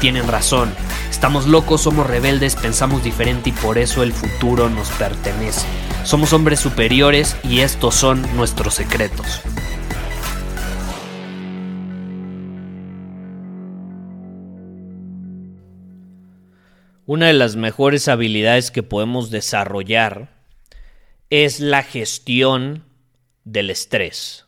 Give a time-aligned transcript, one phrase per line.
[0.00, 0.72] tienen razón.
[1.10, 5.66] Estamos locos, somos rebeldes, pensamos diferente y por eso el futuro nos pertenece.
[6.04, 9.42] Somos hombres superiores y estos son nuestros secretos.
[17.04, 20.30] Una de las mejores habilidades que podemos desarrollar
[21.28, 22.84] es la gestión
[23.44, 24.46] del estrés.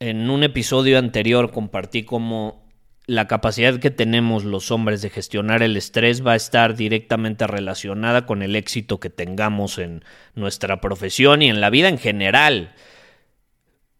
[0.00, 2.63] En un episodio anterior compartí cómo
[3.06, 8.24] la capacidad que tenemos los hombres de gestionar el estrés va a estar directamente relacionada
[8.24, 12.74] con el éxito que tengamos en nuestra profesión y en la vida en general,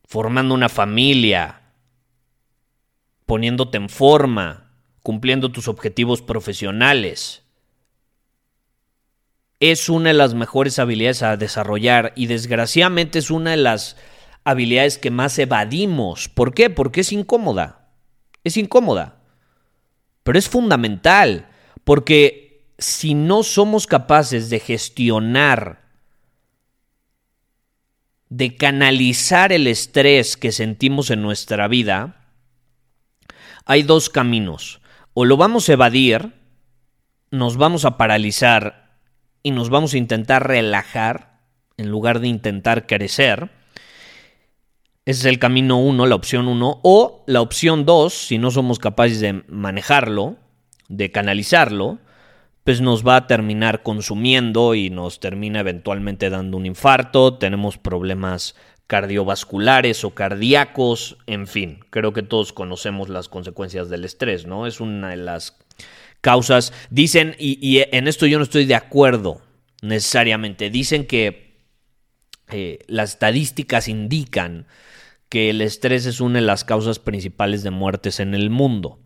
[0.04, 1.60] formando una familia,
[3.26, 4.70] poniéndote en forma,
[5.02, 7.42] cumpliendo tus objetivos profesionales.
[9.60, 13.96] Es una de las mejores habilidades a desarrollar y desgraciadamente es una de las
[14.44, 16.28] habilidades que más evadimos.
[16.30, 16.70] ¿Por qué?
[16.70, 17.83] Porque es incómoda.
[18.44, 19.16] Es incómoda.
[20.22, 21.48] Pero es fundamental
[21.84, 25.82] porque si no somos capaces de gestionar,
[28.28, 32.24] de canalizar el estrés que sentimos en nuestra vida,
[33.64, 34.80] hay dos caminos
[35.14, 36.34] o lo vamos a evadir,
[37.30, 38.98] nos vamos a paralizar
[39.42, 41.40] y nos vamos a intentar relajar
[41.76, 43.50] en lugar de intentar crecer.
[45.06, 46.80] Ese es el camino 1, la opción 1.
[46.82, 50.36] O la opción 2, si no somos capaces de manejarlo,
[50.88, 51.98] de canalizarlo,
[52.64, 58.54] pues nos va a terminar consumiendo y nos termina eventualmente dando un infarto, tenemos problemas
[58.86, 64.66] cardiovasculares o cardíacos, en fin, creo que todos conocemos las consecuencias del estrés, ¿no?
[64.66, 65.58] Es una de las
[66.22, 69.42] causas, dicen, y, en esto yo no estoy de acuerdo
[69.82, 71.58] necesariamente, dicen que
[72.48, 74.66] eh, las estadísticas indican
[75.28, 79.00] que el estrés es una de las causas principales de muertes en el mundo.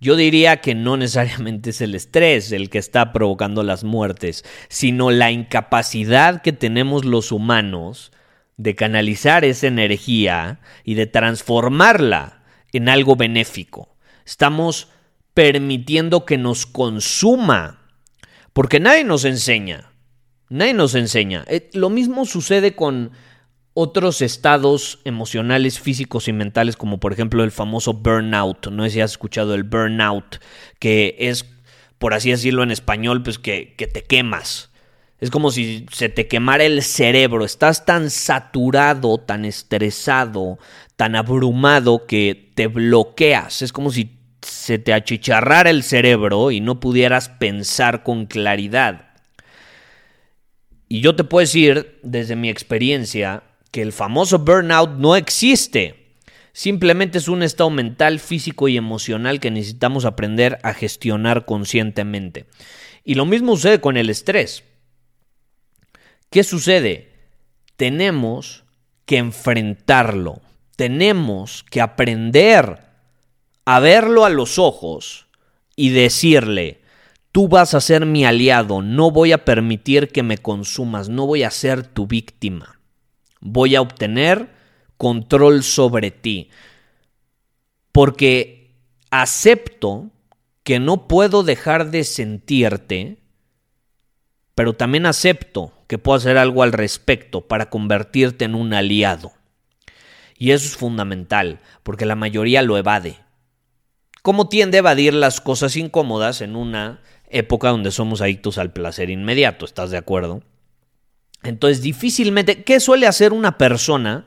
[0.00, 5.10] Yo diría que no necesariamente es el estrés el que está provocando las muertes, sino
[5.10, 8.12] la incapacidad que tenemos los humanos
[8.56, 12.42] de canalizar esa energía y de transformarla
[12.72, 13.96] en algo benéfico.
[14.26, 14.88] Estamos
[15.32, 17.80] permitiendo que nos consuma,
[18.52, 19.92] porque nadie nos enseña,
[20.48, 21.44] nadie nos enseña.
[21.48, 23.12] Eh, lo mismo sucede con
[23.74, 28.68] otros estados emocionales, físicos y mentales, como por ejemplo el famoso burnout.
[28.68, 30.40] No sé si has escuchado el burnout,
[30.78, 31.44] que es,
[31.98, 34.70] por así decirlo en español, pues que, te quemas.
[35.20, 37.44] Es como si se te quemara el cerebro.
[37.44, 40.58] Estás tan saturado, tan estresado,
[40.96, 43.62] tan abrumado que te bloqueas.
[43.62, 49.08] Es como si se te achicharrara el cerebro y no pudieras pensar con claridad.
[50.88, 53.42] Y yo te puedo decir, desde mi experiencia,
[53.74, 56.14] que el famoso burnout no existe.
[56.52, 62.46] Simplemente es un estado mental, físico y emocional que necesitamos aprender a gestionar conscientemente.
[63.02, 64.62] Y lo mismo sucede con el estrés.
[66.30, 67.10] ¿Qué sucede?
[67.74, 68.62] Tenemos
[69.06, 70.40] que enfrentarlo,
[70.76, 72.78] tenemos que aprender
[73.64, 75.26] a verlo a los ojos
[75.74, 76.80] y decirle,
[77.32, 81.42] tú vas a ser mi aliado, no voy a permitir que me consumas, no voy
[81.42, 82.73] a ser tu víctima,
[83.44, 84.48] voy a obtener
[84.96, 86.50] control sobre ti,
[87.92, 88.74] porque
[89.10, 90.10] acepto
[90.64, 93.18] que no puedo dejar de sentirte,
[94.54, 99.32] pero también acepto que puedo hacer algo al respecto para convertirte en un aliado.
[100.38, 103.18] Y eso es fundamental, porque la mayoría lo evade.
[104.22, 109.10] ¿Cómo tiende a evadir las cosas incómodas en una época donde somos adictos al placer
[109.10, 109.66] inmediato?
[109.66, 110.42] ¿Estás de acuerdo?
[111.44, 114.26] Entonces, difícilmente, ¿qué suele hacer una persona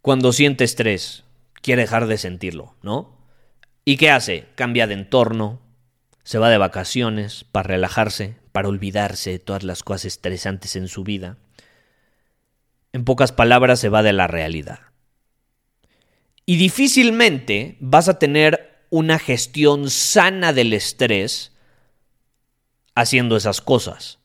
[0.00, 1.24] cuando siente estrés?
[1.60, 3.18] Quiere dejar de sentirlo, ¿no?
[3.84, 4.46] ¿Y qué hace?
[4.54, 5.60] Cambia de entorno,
[6.22, 11.02] se va de vacaciones para relajarse, para olvidarse de todas las cosas estresantes en su
[11.02, 11.38] vida.
[12.92, 14.80] En pocas palabras, se va de la realidad.
[16.46, 21.52] Y difícilmente vas a tener una gestión sana del estrés
[22.94, 24.18] haciendo esas cosas.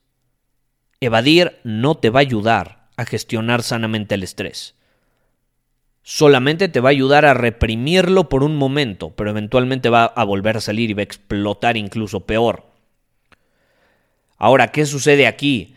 [0.99, 4.75] Evadir no te va a ayudar a gestionar sanamente el estrés.
[6.01, 10.57] Solamente te va a ayudar a reprimirlo por un momento, pero eventualmente va a volver
[10.57, 12.65] a salir y va a explotar incluso peor.
[14.37, 15.75] Ahora, ¿qué sucede aquí?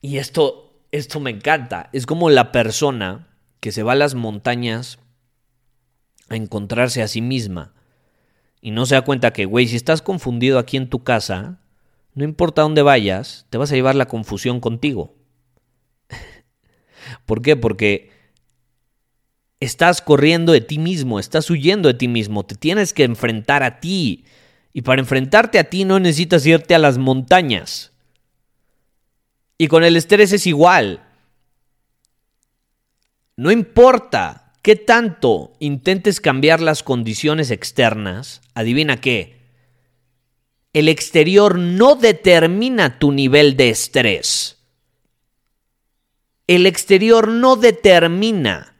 [0.00, 1.88] Y esto, esto me encanta.
[1.92, 3.28] Es como la persona
[3.60, 4.98] que se va a las montañas
[6.28, 7.72] a encontrarse a sí misma
[8.60, 11.60] y no se da cuenta que, güey, si estás confundido aquí en tu casa,
[12.14, 15.14] no importa dónde vayas, te vas a llevar la confusión contigo.
[17.26, 17.56] ¿Por qué?
[17.56, 18.10] Porque
[19.60, 23.80] estás corriendo de ti mismo, estás huyendo de ti mismo, te tienes que enfrentar a
[23.80, 24.24] ti.
[24.72, 27.92] Y para enfrentarte a ti no necesitas irte a las montañas.
[29.58, 31.02] Y con el estrés es igual.
[33.36, 39.43] No importa qué tanto intentes cambiar las condiciones externas, adivina qué.
[40.74, 44.58] El exterior no determina tu nivel de estrés.
[46.46, 48.76] El exterior no determina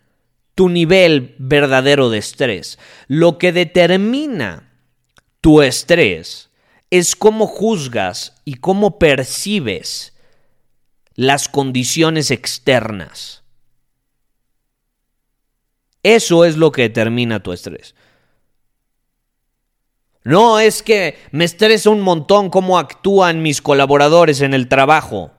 [0.55, 2.79] tu nivel verdadero de estrés.
[3.07, 4.73] Lo que determina
[5.41, 6.51] tu estrés
[6.91, 10.15] es cómo juzgas y cómo percibes
[11.15, 13.45] las condiciones externas.
[16.03, 17.95] Eso es lo que determina tu estrés.
[20.25, 25.33] No es que me estresa un montón cómo actúan mis colaboradores en el trabajo.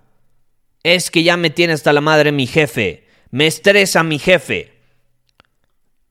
[0.84, 3.08] Es que ya me tiene hasta la madre mi jefe.
[3.32, 4.74] Me estresa mi jefe.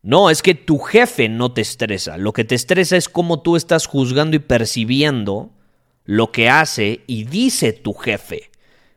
[0.03, 2.19] No, es que tu jefe no te estresa.
[2.19, 5.53] Lo que te estresa es cómo tú estás juzgando y percibiendo
[6.05, 8.51] lo que hace y dice tu jefe,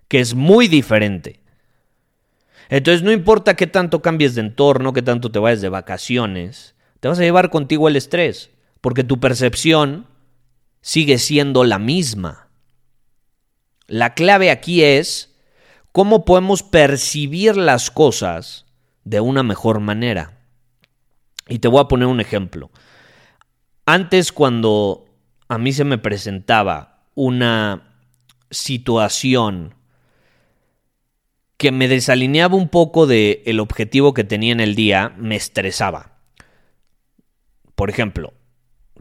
[0.07, 1.39] que es muy diferente.
[2.69, 7.07] Entonces no importa qué tanto cambies de entorno, qué tanto te vayas de vacaciones, te
[7.07, 8.49] vas a llevar contigo el estrés,
[8.87, 10.07] porque tu percepción
[10.79, 12.47] sigue siendo la misma.
[13.85, 15.35] La clave aquí es
[15.91, 18.65] cómo podemos percibir las cosas
[19.03, 20.39] de una mejor manera.
[21.49, 22.71] Y te voy a poner un ejemplo.
[23.85, 25.03] Antes cuando
[25.49, 27.91] a mí se me presentaba una
[28.49, 29.75] situación
[31.57, 36.13] que me desalineaba un poco del el objetivo que tenía en el día, me estresaba.
[37.75, 38.33] Por ejemplo,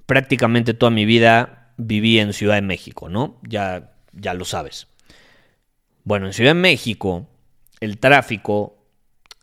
[0.07, 3.39] prácticamente toda mi vida viví en Ciudad de México, ¿no?
[3.43, 4.87] Ya, ya lo sabes.
[6.05, 7.29] Bueno, en Ciudad de México
[7.81, 8.79] el tráfico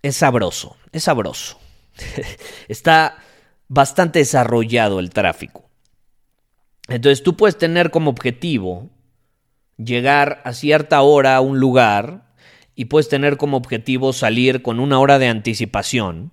[0.02, 1.60] es sabroso, es sabroso.
[2.68, 3.18] Está
[3.68, 5.70] bastante desarrollado el tráfico.
[6.88, 8.90] Entonces tú puedes tener como objetivo
[9.78, 12.34] llegar a cierta hora a un lugar
[12.76, 16.32] y puedes tener como objetivo salir con una hora de anticipación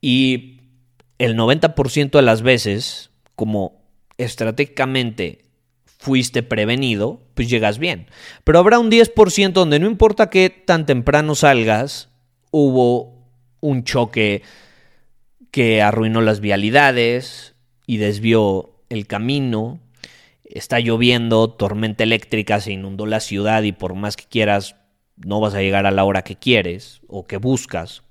[0.00, 0.60] y
[1.18, 3.10] el 90% de las veces,
[3.42, 3.82] como
[4.18, 5.46] estratégicamente
[5.98, 8.06] fuiste prevenido, pues llegas bien.
[8.44, 12.08] Pero habrá un 10% donde no importa que tan temprano salgas,
[12.52, 13.26] hubo
[13.58, 14.42] un choque
[15.50, 19.80] que arruinó las vialidades y desvió el camino.
[20.44, 24.76] Está lloviendo, tormenta eléctrica, se inundó la ciudad y por más que quieras,
[25.16, 28.04] no vas a llegar a la hora que quieres o que buscas.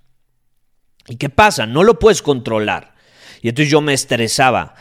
[1.08, 1.66] ¿Y qué pasa?
[1.68, 2.96] No lo puedes controlar.
[3.42, 4.76] Y entonces yo me estresaba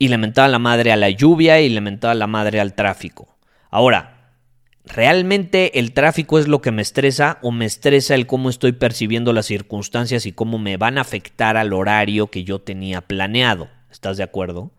[0.00, 3.36] y lamentaba la madre a la lluvia y lamentaba la madre al tráfico.
[3.70, 4.16] Ahora,
[4.82, 9.32] ¿Realmente el tráfico es lo que me estresa o me estresa el cómo estoy percibiendo
[9.32, 13.68] las circunstancias y cómo me van a afectar al horario que yo tenía planeado?
[13.90, 14.72] ¿Estás de acuerdo?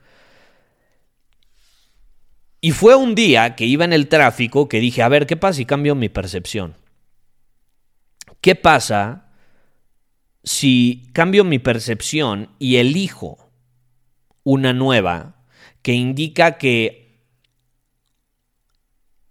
[2.60, 5.57] Y fue un día que iba en el tráfico que dije, a ver, ¿qué pasa
[5.57, 6.75] si cambio mi percepción?
[8.41, 9.27] ¿Qué pasa
[10.43, 13.40] si cambio mi percepción y elijo
[14.43, 15.36] una nueva
[15.81, 17.01] que indica que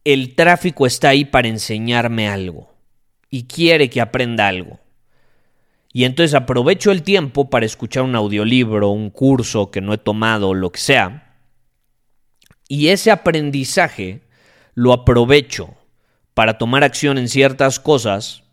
[0.05, 2.73] el tráfico está ahí para enseñarme algo
[3.29, 4.81] y quiere que aprenda algo.
[5.93, 10.55] Y entonces aprovecho el tiempo para escuchar un audiolibro, un curso que no he tomado,
[10.55, 11.37] lo que sea.
[12.69, 14.23] Y ese aprendizaje
[14.75, 15.75] lo aprovecho
[16.35, 18.45] para tomar acción en ciertas cosas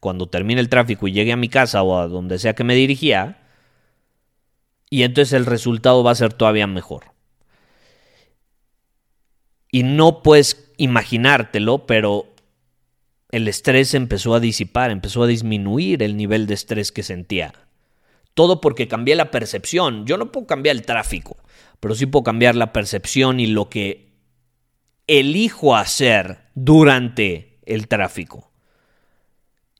[0.00, 2.74] cuando termine el tráfico y llegue a mi casa o a donde sea que me
[2.74, 3.41] dirigía.
[4.92, 7.14] Y entonces el resultado va a ser todavía mejor.
[9.70, 12.26] Y no puedes imaginártelo, pero
[13.30, 17.54] el estrés empezó a disipar, empezó a disminuir el nivel de estrés que sentía.
[18.34, 20.04] Todo porque cambié la percepción.
[20.04, 21.38] Yo no puedo cambiar el tráfico,
[21.80, 24.12] pero sí puedo cambiar la percepción y lo que
[25.06, 28.52] elijo hacer durante el tráfico.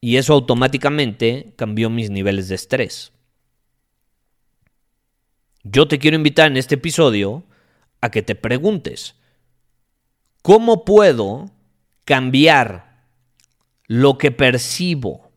[0.00, 3.11] Y eso automáticamente cambió mis niveles de estrés.
[5.64, 7.44] Yo te quiero invitar en este episodio
[8.00, 9.14] a que te preguntes,
[10.42, 11.52] ¿Cómo puedo
[12.04, 13.04] cambiar
[13.86, 15.30] lo que percibo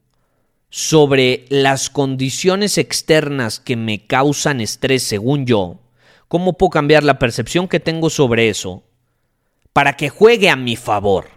[0.71, 5.79] sobre las condiciones externas que me causan estrés según yo?
[6.27, 8.83] ¿Cómo puedo cambiar la percepción que tengo sobre eso
[9.73, 11.27] para que juegue a mi favor?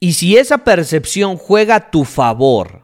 [0.00, 2.81] Y si esa percepción juega a tu favor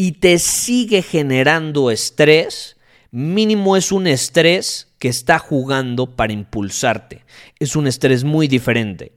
[0.00, 2.76] y te sigue generando estrés,
[3.10, 7.24] mínimo es un estrés que está jugando para impulsarte.
[7.58, 9.10] Es un estrés muy diferente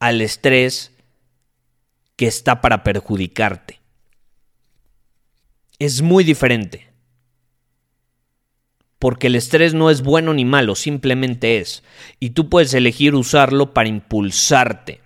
[0.00, 0.90] al estrés
[2.16, 3.78] que está para perjudicarte.
[5.78, 6.88] Es muy diferente.
[8.98, 11.84] Porque el estrés no es bueno ni malo, simplemente es.
[12.18, 15.00] Y tú puedes elegir usarlo para impulsarte.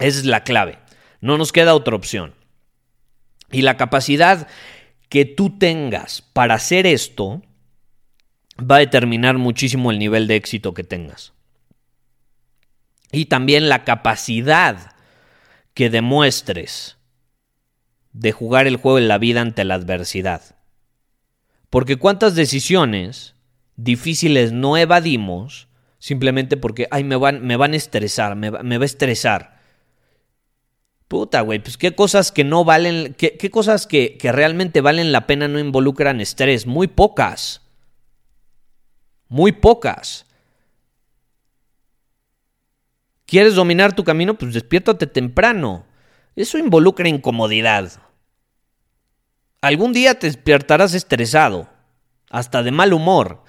[0.00, 0.80] Esa es la clave.
[1.20, 2.34] No nos queda otra opción.
[3.50, 4.48] Y la capacidad
[5.08, 7.42] que tú tengas para hacer esto
[8.58, 11.32] va a determinar muchísimo el nivel de éxito que tengas.
[13.12, 14.94] Y también la capacidad
[15.74, 16.96] que demuestres
[18.12, 20.56] de jugar el juego de la vida ante la adversidad.
[21.70, 23.34] Porque cuántas decisiones
[23.76, 28.82] difíciles no evadimos simplemente porque, ay, me van, me van a estresar, me, me va
[28.82, 29.55] a estresar.
[31.08, 35.26] Puta, güey, pues qué cosas que no valen, qué, cosas que, que realmente valen la
[35.26, 36.66] pena no involucran estrés.
[36.66, 37.62] Muy pocas.
[39.28, 40.26] Muy pocas.
[43.24, 44.34] ¿Quieres dominar tu camino?
[44.38, 45.84] Pues despiértate temprano.
[46.34, 47.92] Eso involucra incomodidad.
[49.60, 51.68] Algún día te despertarás estresado,
[52.30, 53.42] hasta de mal humor.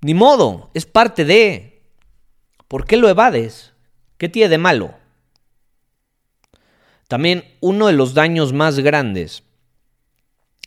[0.00, 1.82] Ni modo, es parte de...
[2.68, 3.72] ¿Por qué lo evades?
[4.18, 4.94] ¿Qué tiene de malo?
[7.08, 9.42] También uno de los daños más grandes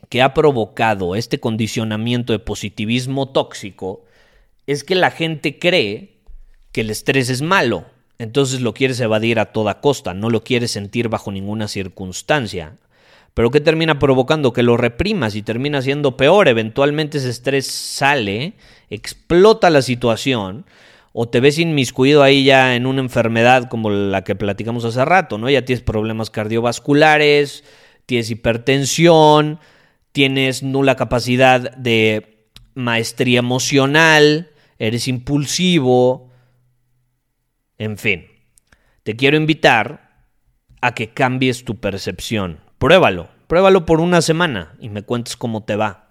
[0.09, 4.03] que ha provocado este condicionamiento de positivismo tóxico
[4.65, 6.17] es que la gente cree
[6.71, 7.85] que el estrés es malo,
[8.17, 12.77] entonces lo quieres evadir a toda costa, no lo quieres sentir bajo ninguna circunstancia.
[13.33, 14.51] Pero ¿qué termina provocando?
[14.51, 16.47] Que lo reprimas y termina siendo peor.
[16.47, 18.53] Eventualmente ese estrés sale,
[18.89, 20.65] explota la situación
[21.13, 25.37] o te ves inmiscuido ahí ya en una enfermedad como la que platicamos hace rato,
[25.37, 25.49] ¿no?
[25.49, 27.63] Ya tienes problemas cardiovasculares,
[28.05, 29.59] tienes hipertensión,
[30.11, 36.31] tienes nula capacidad de maestría emocional, eres impulsivo,
[37.77, 38.27] en fin.
[39.03, 40.25] Te quiero invitar
[40.81, 42.59] a que cambies tu percepción.
[42.77, 46.10] Pruébalo, pruébalo por una semana y me cuentes cómo te va.